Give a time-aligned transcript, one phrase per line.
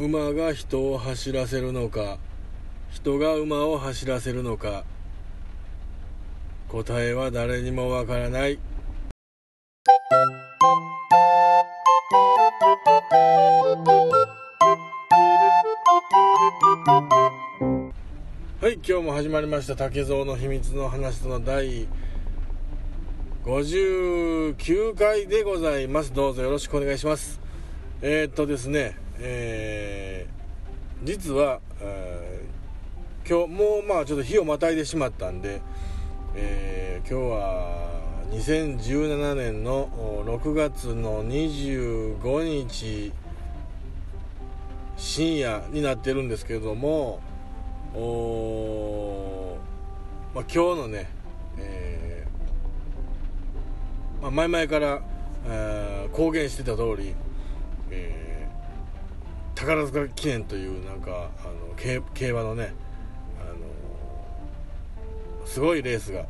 [0.00, 2.18] 馬が人を走らせるのか
[2.92, 4.84] 人が馬を走らせるのか
[6.68, 8.60] 答えは誰にもわからない。
[18.60, 21.88] はい今日も始まりました竹蔵の秘密の話との第
[23.44, 26.12] 59回でございます。
[26.12, 27.40] どうぞよろしくお願いします。
[28.00, 35.60] えー、っとですねえー、実は、えー、今日もうまあちょっと日をまたいでしまったんで、
[36.34, 37.88] えー、今日は
[38.30, 39.88] 2017年の
[40.24, 43.12] 6月の25日
[44.96, 47.20] 深夜になってるんですけれども
[47.94, 49.56] お、
[50.34, 51.08] まあ、今日のね、
[51.56, 55.00] えーまあ、前々から、
[55.46, 57.14] えー、公言してた通り、
[57.90, 58.27] えー、
[59.58, 61.74] 宝塚記念というなんかあの
[62.14, 62.74] 競馬のね、
[63.40, 63.56] あの
[65.46, 66.26] すごいレースが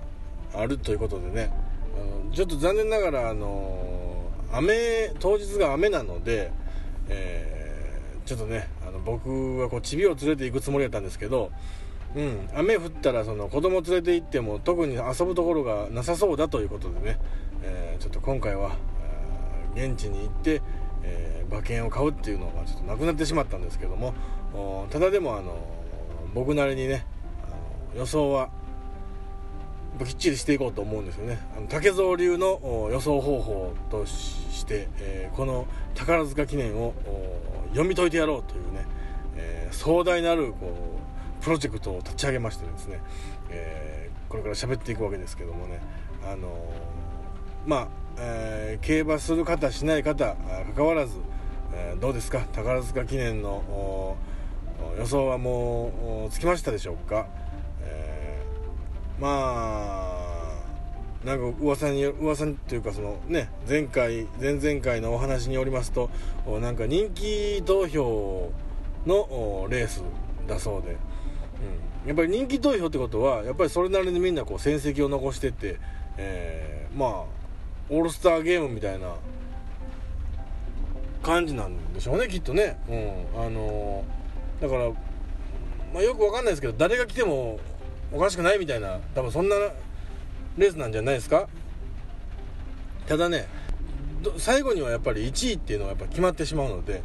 [0.55, 1.51] あるということでね
[1.95, 6.51] あのちょっと残念ながら、あの雨当日が雨なので、
[7.09, 7.59] えー
[8.29, 11.51] ちょっとねあの僕はこうチビを連れて行くつもりだったんですけど、
[12.15, 17.19] うん、雨降ったらその子供連れて行っても特に遊ぶところがなさそうだということでね、
[17.63, 18.77] えー、ちょっと今回は
[19.75, 20.61] 現地に行って、
[21.03, 24.15] えー、馬券を買うっていうのがちょっとなくなってしまったんですけども
[24.91, 25.57] ただでもあの
[26.35, 27.05] 僕なりにね
[27.45, 28.51] あの予想は
[30.05, 31.39] きっちりしていこうと思うんですよね。
[31.57, 36.95] あの竹蔵流の予想方法として、えー、この宝塚記念を
[37.71, 38.87] 読み解いてやろうというね、
[39.37, 40.73] えー、壮大なるこ
[41.41, 43.01] うプロジェクトを立ち上げましてですね、
[43.51, 45.81] えー、これから喋っていくわけですけどもね
[46.25, 46.49] あの
[47.67, 47.89] まあ、
[48.21, 50.37] え競馬する方しない方
[50.77, 51.17] 関わらず、
[51.73, 52.41] えどうですか？
[52.53, 54.17] 宝塚記念の
[54.99, 57.27] 予想はもうつきましたでしょうか？
[57.83, 58.43] え
[59.21, 59.29] ま
[61.25, 66.11] あなんか噂に噂にというかそのね前回前々回のお話によりますと
[66.61, 68.53] なんか人気投票
[69.07, 70.03] のレース
[70.47, 70.97] だそうで、
[72.05, 75.79] うん、やっぱり人気投票ってことはやっぱりそれなりにみんなこう戦績を残してて、
[76.17, 77.38] えー、まあ
[77.91, 79.15] オールスターゲームみたいな
[81.23, 84.91] 感じなんでしょうねきっとね、うん、あのー、だから、
[85.93, 87.59] まあ、よくわかんないですけど誰が来ても
[88.13, 89.57] おかしくないみたいな多分そんな
[90.57, 91.49] レースなんじゃないですか。
[93.07, 93.47] ただね
[94.37, 97.01] 最後にはやっぱり1位っていうのがやっぱ決まってしまうので、うん。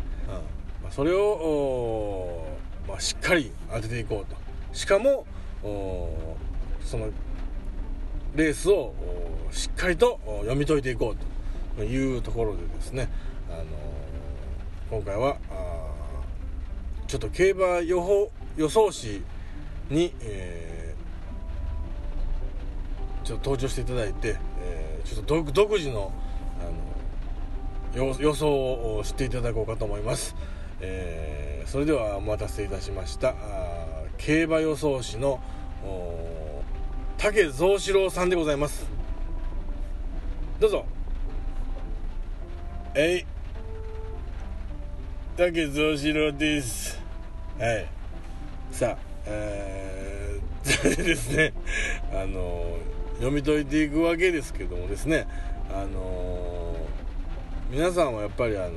[0.84, 2.46] まあ、それを、
[2.88, 4.36] まあ、しっかり当てていこうと。
[4.76, 5.26] しかも
[6.84, 7.10] その
[8.36, 8.94] レースを
[9.52, 11.16] しっかりと読み解いていこ
[11.76, 13.10] うというところでですね、
[13.50, 13.66] あのー、
[14.90, 15.38] 今回は
[17.08, 19.22] ちょっと競馬予報予想士
[19.90, 20.74] に、えー
[23.24, 26.12] ちょっと登場していただいて、えー、ちょっと独自の
[26.60, 28.48] あの予想
[28.98, 30.36] をしていただこうかと思います、
[30.82, 33.36] えー、それではお待たせいたしました。
[34.18, 35.40] 競馬予想士の
[37.24, 38.86] 竹蔵四郎さんでございます。
[40.60, 40.86] どうぞ。
[42.96, 43.26] えい。
[45.38, 47.02] 竹蔵四郎です。
[47.58, 47.88] はい。
[48.72, 51.54] さあえー、 それでですね
[52.12, 52.78] あの
[53.20, 55.26] 読み解いていくわけですけどもですね
[55.74, 56.76] あの、
[57.72, 58.72] 皆さんはやっぱりあの、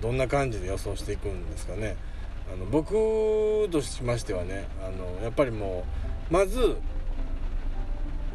[0.00, 1.96] どんな感じで予想していくんですかね。
[2.48, 2.94] あの僕
[3.72, 6.76] としましてはねあのやっぱりもうまず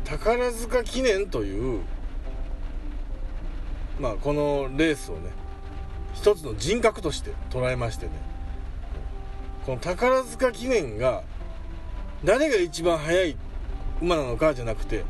[0.06, 1.82] 宝塚記念という
[4.00, 5.30] まあこのレースをね
[6.14, 8.12] 一つの人格として捉えましてね。
[9.66, 11.22] この宝塚記念が
[12.24, 13.38] 誰が一番速い
[14.02, 15.04] 馬なのかじゃなくて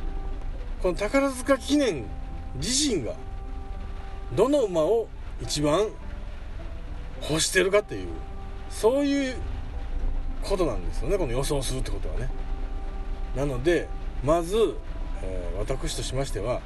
[0.81, 2.05] この宝塚記念
[2.55, 3.13] 自身が
[4.35, 5.07] どの馬を
[5.41, 5.87] 一番
[7.29, 8.07] 欲してるかっていう
[8.69, 9.35] そういう
[10.43, 11.17] ことなんですよね。
[11.17, 12.29] この予想するってことはね。
[13.35, 13.87] なので
[14.23, 14.75] まず、
[15.23, 16.61] えー、私としましては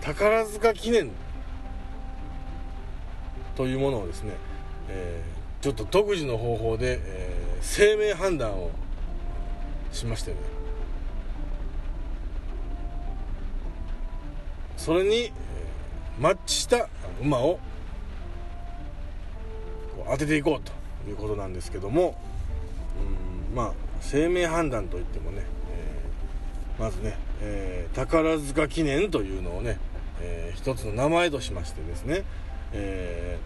[0.00, 1.10] 宝塚記念
[3.56, 4.32] というものをですね、
[4.88, 8.70] えー、ちょっと独自の方法で、えー、生命判断を
[9.92, 10.36] しましてね
[14.76, 15.30] それに
[16.18, 16.88] マッチした
[17.20, 17.60] 馬を
[20.10, 22.16] 当てていこうということなんですけども
[23.50, 23.72] うんまあ
[24.02, 29.78] 生命判断といってもね、えー、まずね、えー、宝塚記念というのをね、
[30.20, 32.24] えー、一つの名前としましてですね、
[32.72, 33.38] え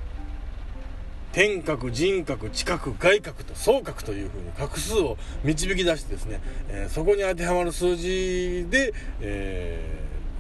[1.37, 9.79] 天角人角地角外角と総角というふうに画数を導き出してですね、え、そこに当てはまる数字で、え、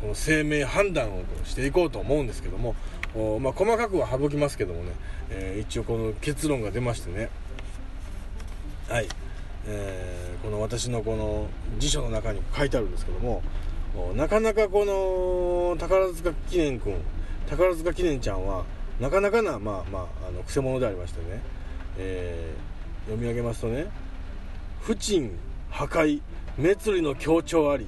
[0.00, 2.74] この生命判断をしていこうと思うんですけども、
[3.40, 4.92] まあ、細かくは省きますけどもね、
[5.28, 7.28] え、一応この結論が出ましてね。
[8.88, 9.08] はい、
[9.66, 11.46] えー、この私のこの
[11.78, 13.42] 辞書の中に書いてあるんですけども
[14.14, 16.94] なかなかこの宝塚記念君
[17.48, 18.64] 宝塚記念ちゃんは
[19.00, 21.42] なかなかな、まあまあ、あの、くせ者でありましてね、
[21.98, 23.86] えー、読み上げますとね、
[24.80, 25.32] 不沈、
[25.70, 26.22] 破壊、
[26.56, 27.86] 滅利の強調あり、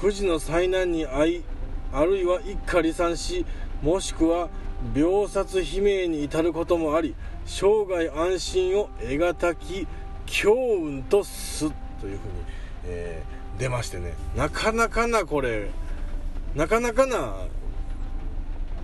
[0.00, 1.44] 富士の災難に遭い、
[1.92, 3.44] あるいは一家離散し、
[3.82, 4.48] もしくは
[4.94, 7.14] 秒殺悲鳴に至ることもあり、
[7.44, 9.86] 生涯安心を得がたき、
[10.30, 12.34] 強運とす、というふうに、
[12.84, 15.70] えー、出ましてね、なかなかなこれ、
[16.54, 17.34] なかなかな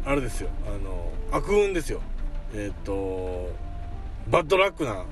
[0.05, 0.51] あれですよ。
[0.67, 2.01] あの悪運ですよ。
[2.55, 3.51] えっ、と
[4.29, 5.05] バッドラックな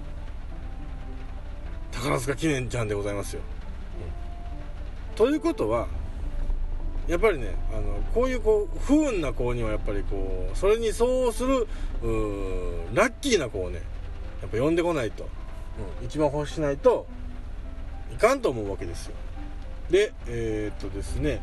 [1.93, 3.43] 宝塚記念ちゃんでございますよ、
[5.11, 5.87] うん、ということは
[7.07, 11.69] やっぱりねあのこういうこう不運な子にはやっぱりこうそれに相応する
[12.93, 13.83] ラッキーな子をね
[14.43, 15.29] やっぱ呼んでこないと、
[16.01, 17.07] うん、一番欲しないと
[18.13, 19.15] いかんと思うわけですよ。
[19.91, 21.41] でえー、っとですね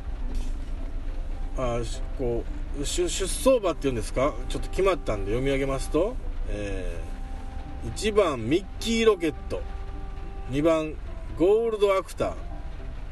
[1.58, 1.80] あ
[2.18, 2.44] こ
[2.80, 4.34] う出走馬っていうんですか？
[4.50, 6.16] ちょっと決まったんで読み上げますと、
[6.50, 9.62] えー、1番ミッキーロケット
[10.52, 10.94] 2番
[11.38, 12.34] ゴールドアクター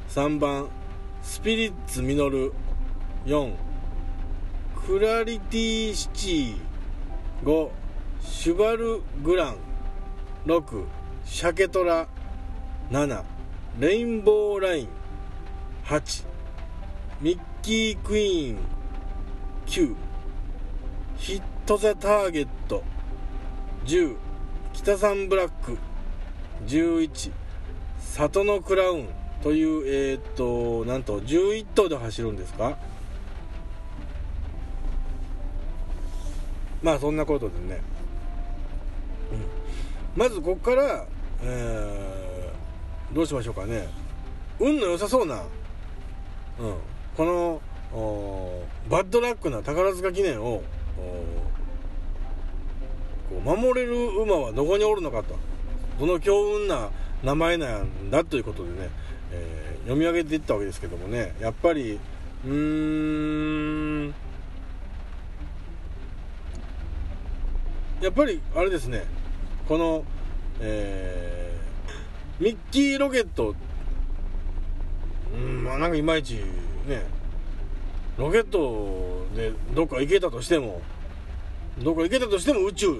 [0.09, 0.69] 3番
[1.21, 2.53] スピリッツミノル
[3.25, 3.53] 4
[4.87, 7.69] クラリティシチー5
[8.23, 9.55] シュバルグラン
[10.45, 10.85] 6
[11.31, 12.07] シャケトラ
[12.91, 13.23] 7
[13.79, 14.87] レインボーライン
[15.85, 16.25] 8
[17.21, 18.57] ミッキークイーン
[19.67, 19.95] 9
[21.17, 22.83] ヒット・ザ・ターゲット
[23.85, 24.17] 10
[24.73, 25.77] 北三ブラック
[26.65, 27.31] 11
[27.99, 29.09] 里のクラウン
[29.41, 32.75] というえー、っとなんと11頭で走るんですか？
[36.81, 37.81] まあそんなことでね、
[39.31, 41.05] うん、まずここから、
[41.41, 43.87] えー、どうしましょうかね。
[44.59, 45.41] 運の良さそうな、うん、
[47.15, 47.61] この
[48.89, 50.61] バッドラックな宝塚記念を
[53.45, 55.37] 守れる馬はどこにおるのかと。
[55.99, 56.89] どの強運な
[57.23, 58.89] 名前なんだということでね、
[59.31, 61.35] えー、読み上げていったわけですけどもね。
[61.39, 61.99] やっぱり
[62.45, 64.13] うーん
[68.01, 69.03] やっぱりあれですね。
[69.67, 70.05] この、
[70.61, 73.55] えー、ミッキーロケット。
[75.33, 76.35] うんまあなんかいまいち
[76.87, 77.03] ね
[78.17, 80.81] ロケットでどっか行けたとしても
[81.77, 82.99] どっか行けたとしても宇宙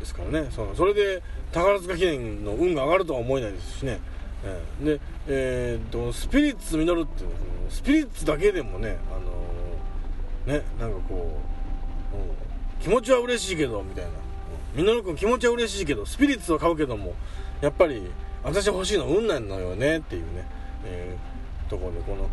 [0.00, 0.48] ですからね。
[0.50, 1.22] そのそれで
[1.52, 4.00] 宝塚記念の運が上がるとは思えないですしね、
[4.44, 7.36] えー、で、えー、とスピリッツ実るっていうの
[7.70, 8.98] スピリッツだけでもね
[10.46, 11.38] あのー、ねなんかこ
[12.12, 14.10] う、うん、気持ちは嬉しいけどみたいな。
[14.74, 17.14] 実君気持ちは嬉しいけどスピリッツは買うけども
[17.60, 18.02] やっぱり
[18.42, 20.48] 私欲しいの運なんのよねっていうね、
[20.84, 22.28] えー、ところでこの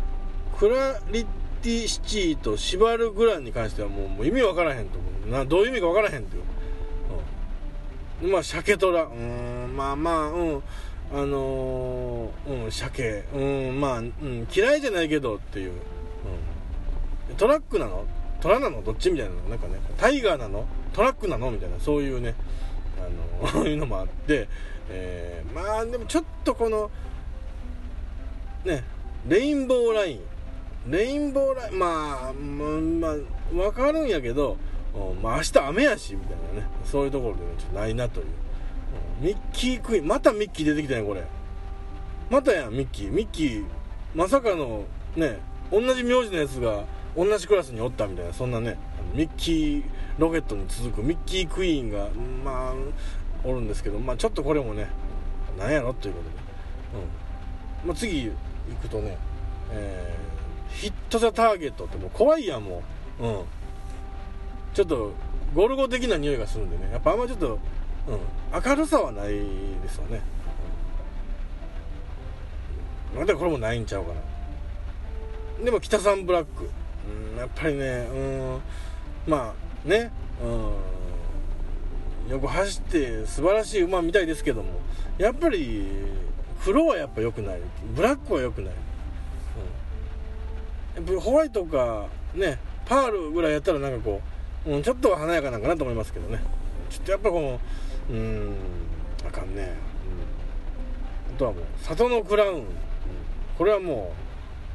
[0.58, 1.24] クラリ
[1.62, 5.30] ティシチーとシバルグランに関してはもうもう意味わからへんと思う。
[5.30, 6.42] などういう意味かわからへんっていう、
[8.24, 9.76] うん、まあ鮭トラうん。
[9.76, 10.62] まあまあうん。
[11.12, 12.72] あのー、うん。
[12.72, 13.24] 鮭。
[13.34, 13.80] うん。
[13.80, 15.72] まあ、うん、嫌いじゃないけどっていう、
[17.30, 18.06] うん、トラックなの？
[18.40, 18.82] トラなの？
[18.82, 19.10] どっち？
[19.10, 20.66] みたいななんかねタイガーなの？
[20.92, 21.50] トラックなの？
[21.50, 22.34] みたいなそういうね
[22.98, 24.48] あの いうのもあって、
[24.90, 26.90] えー、まあでもちょっとこの
[28.64, 28.84] ね
[29.28, 30.20] レインボーライン
[30.90, 33.16] レインボーラインまあまあ
[33.52, 34.56] 分かるんやけど、
[35.22, 38.26] まあ、明日雨やしみたいなねそういうところでねちょっとないなという、
[39.20, 41.22] ミッキークイーンまたミッキー出てきたんやこれ。
[42.30, 43.12] またやんミッキー。
[43.12, 43.64] ミッキー
[44.14, 44.84] まさかの
[45.16, 45.38] ね
[45.70, 46.84] 同じ名字のやつが
[47.16, 48.78] 同じクラスにおったみたいなそんなね
[49.14, 49.84] ミッキー
[50.18, 52.08] ロケットに続くミッキークイーンが
[52.44, 52.74] まあ
[53.44, 54.88] おるんですけどまあちょっとこれもね
[55.58, 56.36] なんやろということで、
[57.82, 57.88] うん。
[57.88, 58.32] まあ、次行
[58.82, 59.16] くとね
[59.72, 60.30] えー
[60.70, 62.82] ヒット・ザ・ターゲットってもう怖いやんも
[63.20, 63.26] う。
[63.26, 63.44] うん。
[64.72, 65.12] ちょっと
[65.52, 66.92] ゴルゴ的な匂いがするんでね。
[66.92, 67.60] やっぱあんまちょっと、うん、
[68.64, 69.42] 明るさはないで
[69.88, 70.22] すよね、
[73.12, 74.12] うん、なんでこれもないんちゃうか
[75.58, 75.64] な。
[75.64, 76.70] でも北三ブラック、
[77.32, 78.60] うん、やっぱりねうん。
[79.26, 80.10] まあね。
[80.42, 82.30] うん。
[82.30, 84.68] よく走って素晴らしい馬みたいですけども
[85.18, 85.84] やっぱり
[86.62, 87.60] 黒はやっぱ良くない。
[87.94, 88.74] ブラックは良くない。
[90.96, 94.20] うん、やっぱホワイトかねパールぐらいやったらなんかこ
[94.66, 96.40] う、うん、ちょっと華やかなんかなと思いますけどね。
[96.88, 97.60] ちょっとやっぱこの
[98.10, 98.54] うん
[99.26, 99.74] あかんね、
[101.28, 102.64] うん、あとはもう里のクラウン、うん、
[103.58, 104.12] これはも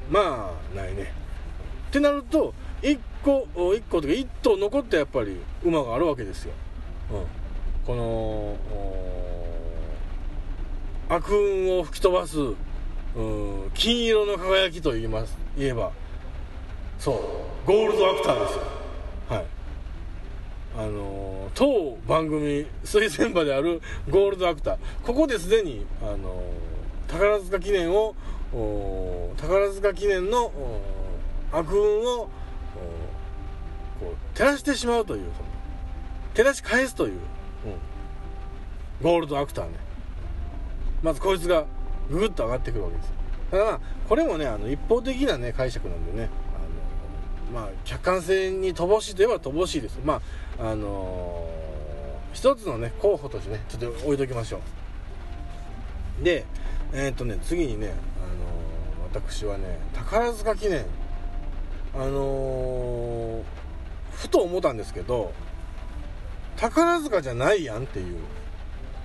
[0.10, 1.14] うまあないね。
[1.90, 2.54] ってなると
[2.90, 6.54] 1個1個というか1頭残ってやっぱり馬があるわけですよ、
[7.12, 7.26] うん、
[7.86, 8.58] この
[11.10, 12.38] 悪運を吹き飛ばす
[13.74, 15.92] 金色の輝きと言います言えば
[17.00, 18.62] そうゴールドアクターですよ。
[19.30, 19.46] はい。
[20.78, 24.78] あの当番組推薦馬であるゴールドアクター。
[25.04, 26.44] ここですでにあの
[27.08, 28.16] 宝塚記念を
[29.38, 30.52] 宝塚記念の
[31.52, 32.30] 悪運を
[34.00, 35.50] こう照らしてしまうというその
[36.34, 37.20] 照らし返すという、うん、
[39.02, 39.72] ゴールドアクターね。
[41.02, 41.66] まずこいつが
[42.10, 43.14] ググッと上がってくるわけです
[43.52, 43.80] ただまあ
[44.10, 46.30] これもねあの一方的なね解釈なんでね
[47.54, 50.00] あのまあ客観性に乏しいといえば乏しいです。
[50.04, 50.22] ま
[50.60, 54.62] ああのー、一つのね候補としてねちょっと置いときましょ
[56.22, 56.24] う。
[56.24, 56.46] で
[56.94, 60.86] えー、っとね次にね、あのー、私はね宝塚記念
[61.96, 63.44] あのー、
[64.12, 65.32] ふと思ったんですけど
[66.58, 68.18] 宝塚じゃないやんっていう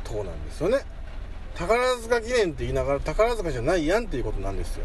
[0.04, 0.78] とこなんですよね。
[1.54, 4.84] 宝塚記念って言いながら宝塚じゃないやんっていうことなんですよ、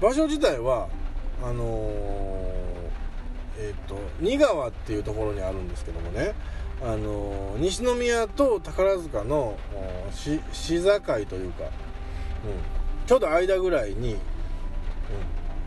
[0.00, 0.88] うん、場所自体は
[1.42, 1.90] あのー、
[3.58, 6.34] えっ、ー、と仁川っていうところにあるんですけどもね。
[6.82, 9.56] あの、西宮と宝塚の
[10.12, 10.82] 市境
[11.26, 11.70] というか、うん、
[13.06, 14.18] ちょうど間ぐらいに、うん、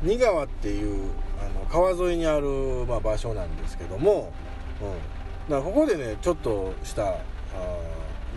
[0.03, 2.47] 仁川っていうあの川沿いにある、
[2.87, 4.31] まあ、場所なんですけども、
[4.81, 7.17] うん、だからここでねちょっとしたあ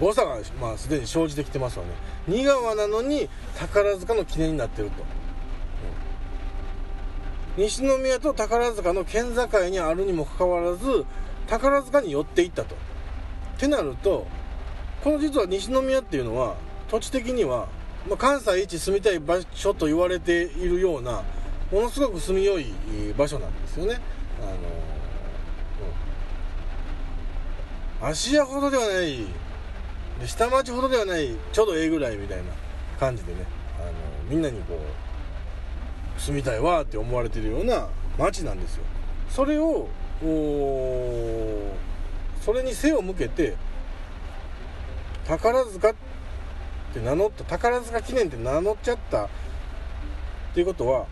[0.01, 1.91] 誤差が、まあ、すでに生じてきてますよね。
[2.27, 5.03] 仁川なのに宝塚の記念になってると、
[7.59, 11.05] うん、西宮と宝塚の県境にあるにもかかわらず
[11.47, 12.75] 宝塚に寄っていったと。
[12.75, 14.27] ってなると
[15.05, 16.57] この実は西宮っていうのは
[16.91, 17.69] 土地的には、
[18.09, 21.23] まあ、関西一住みたい場所と言われているような
[21.71, 22.73] ものすごく住みよい
[23.17, 24.01] 場所なんですよね。
[24.41, 24.53] あの、
[28.09, 29.27] うん、芦屋ほどではない
[30.21, 32.45] で下町ほどではないちょうどええぐらいみたいな
[32.99, 33.45] 感じでね
[33.79, 33.93] あの
[34.29, 38.85] みんなにこう住みたいわって思われてるような町なんですよ。
[39.31, 39.89] それを
[40.23, 41.75] お
[42.43, 43.57] それに背を向けて
[45.27, 45.95] 宝塚っ
[46.93, 49.29] て名乗った宝塚記念って名乗っちゃったっ
[50.55, 51.07] ていうことは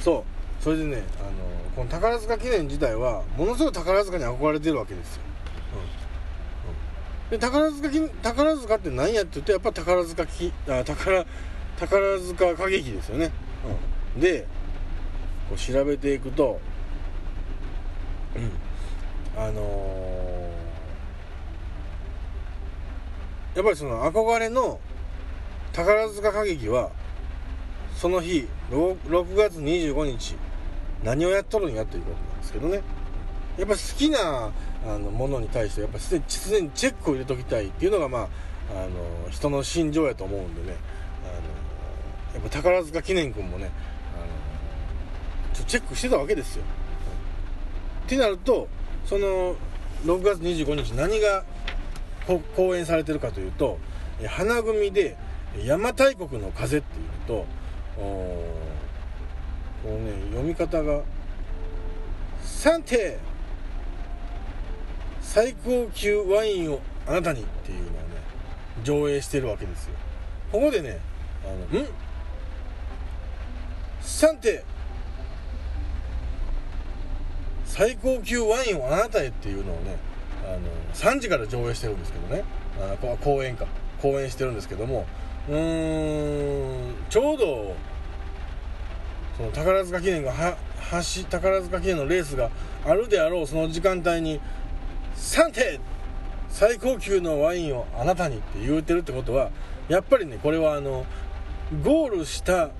[0.00, 0.24] そ
[0.60, 0.62] う。
[0.62, 1.30] それでねあの
[1.74, 5.22] この宝塚記念自体はものすごい宝塚に憧れてるわけですよ。
[7.30, 7.34] うん。
[7.34, 7.38] うん。
[7.38, 11.24] で宝塚宝塚って何やって言うとやっぱ宝塚きあ宝
[11.80, 13.32] 宝塚歌劇ですよね、
[14.14, 14.46] うん、で
[15.48, 16.60] こう調べていくと、
[18.36, 24.78] うん、あのー、やっぱりその憧れの
[25.72, 26.90] 宝塚歌劇は
[28.00, 30.34] その日 6, 6月25日
[31.04, 32.80] 何をやっとるんやということなんですけどね
[33.58, 34.52] やっぱ好きな
[34.86, 38.28] あのものに対してやっぱすで常にチェックを入れときたいっていうのがまあ
[38.72, 40.78] あの人の心情やと思うんでね
[41.24, 43.70] あのやっぱ宝塚記念君もね
[44.16, 46.64] あのちょチェックしてたわけですよ。
[48.06, 48.66] ってなると
[49.04, 49.56] その
[50.06, 51.44] 6月25日何が
[52.56, 53.78] 公演されてるかというと
[54.26, 55.18] 花組で
[55.56, 57.44] 「邪馬台国の風」っていうと
[57.96, 58.02] こ
[59.84, 61.02] のね読み方が
[62.42, 63.18] 「三帝
[65.20, 67.98] 最高級ワインをあなたにっていうのをね
[68.82, 69.94] 上映してるわけですよ。
[70.52, 70.98] ここでね
[71.44, 71.86] あのん
[74.02, 74.64] ？3手
[77.64, 79.96] 最高級ワインをあなたへっていうのをね
[80.44, 80.58] あの
[80.94, 82.44] 3時から上映してるんですけどね。
[82.80, 83.66] あ公演か。
[84.02, 85.06] 公演してるんですけども
[85.50, 87.74] うーんちょうど
[89.36, 90.56] その宝塚記念がは
[90.92, 92.50] 橋宝塚記念のレースが
[92.84, 94.40] あるであろうその時間帯に
[95.16, 95.80] 3点
[96.48, 99.50] 最高級のワインをあなたにって言うてるってことは
[99.88, 101.04] やっぱりねこれはあの
[101.82, 102.72] ゴールしたこ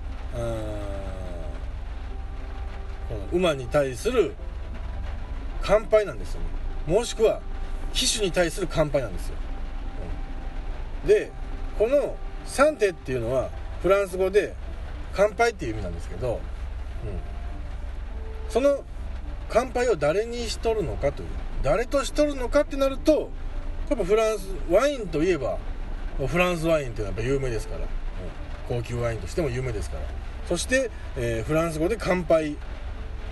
[3.11, 4.35] の馬に対する
[5.61, 6.47] 乾杯なんですよね。
[6.87, 7.41] もしくは
[7.93, 9.35] 騎手に対する乾杯なんですよ、
[11.07, 11.33] で
[11.79, 12.17] この
[12.51, 13.49] サンテっていうのは
[13.83, 14.55] フランス語で
[15.15, 16.41] 乾杯っていう意味なんですけど、うん、
[18.51, 18.85] その
[19.49, 21.29] 乾杯を誰にしとるのかという
[21.63, 23.31] 誰としとるのかってなると
[23.89, 25.59] やっぱフランスワインといえば
[26.27, 27.87] フランスワインっていうのはやっぱ有名ですから、うん、
[28.69, 30.03] 高級ワインとしても有名ですから。
[30.49, 32.57] そして、えー、フランス語で乾杯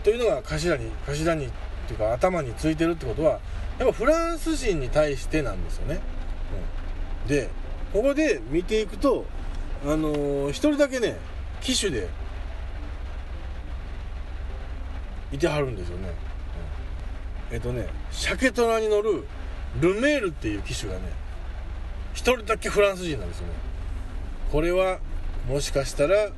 [0.05, 1.51] というのが頭に頭にっ
[1.89, 3.41] ていうか頭についてるってことは
[3.81, 6.01] やっぱフランス人に対してなんですよね、
[7.25, 7.51] うん、で
[7.93, 9.25] ここで見ていくと
[9.85, 11.17] あのー、1人だけね
[11.61, 12.09] 機種で
[15.33, 16.09] いてはるんですよね、
[17.51, 19.25] えっとね鮭トラに乗る
[19.81, 21.03] ルメールっていう機種がね
[22.15, 23.53] 1人だけフランス人なんですよね。
[24.51, 24.99] これは
[25.47, 26.33] もしかしたら、うん、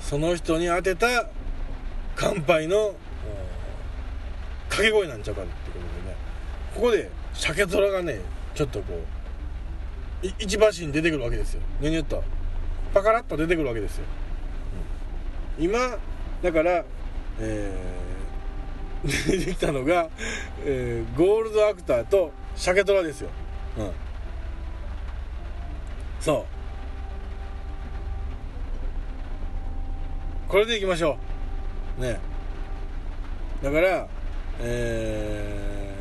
[0.00, 1.28] その人に当てた
[2.14, 2.94] 乾杯の
[4.68, 6.16] 掛け声なんちゃうかってことでね。
[6.74, 8.20] ここで鮭虎がね
[8.56, 8.94] ちょっとこ
[10.24, 11.62] う一番に出てくるわけですよ。
[11.80, 12.24] ニュニュッと。
[12.92, 14.04] パカラッと出てくるわけですよ、
[15.58, 15.98] うん、今
[16.42, 16.82] だから
[17.38, 20.08] えー、出てきたのが、
[20.64, 23.28] えー、ゴールドアクターと鮭虎ですよ、
[23.76, 23.90] うん、
[26.20, 26.46] そ
[30.48, 30.50] う。
[30.50, 31.18] これでいきましょ
[31.98, 32.00] う。
[32.00, 32.18] ね。
[33.62, 34.08] だから
[34.60, 36.00] え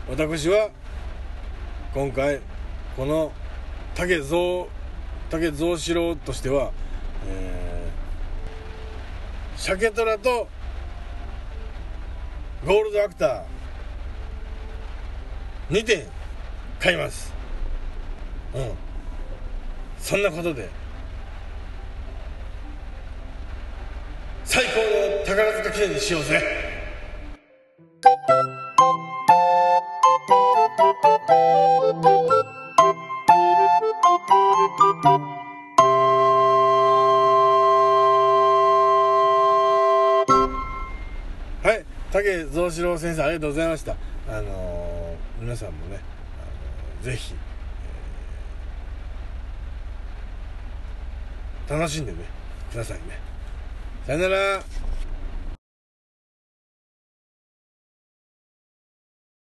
[0.11, 0.69] 私は
[1.93, 2.41] 今回
[2.97, 3.31] この
[3.95, 4.65] 竹蔵
[5.29, 6.73] 竹蔵四郎としては、
[7.29, 10.49] えー、鮭虎と
[12.65, 16.05] ゴールドアクター2点
[16.77, 17.33] 買います。
[18.53, 18.73] うん。
[19.97, 20.67] そんなことで
[24.43, 26.71] 最高の宝塚記念にしようぜ。
[42.61, 43.95] 蔵四郎先生ありがとうございました。
[44.29, 47.33] あのー、皆さんもね、あのー、ぜひ、
[51.67, 52.19] えー、楽しんでね
[52.71, 53.19] くださいね。
[54.05, 54.90] さよなら。